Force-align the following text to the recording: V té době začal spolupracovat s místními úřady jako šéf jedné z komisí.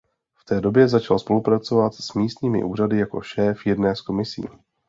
V 0.37 0.45
té 0.45 0.61
době 0.61 0.87
začal 0.87 1.19
spolupracovat 1.19 1.93
s 1.95 2.13
místními 2.13 2.63
úřady 2.63 2.97
jako 2.97 3.21
šéf 3.21 3.65
jedné 3.65 3.95
z 3.95 4.01
komisí. 4.01 4.43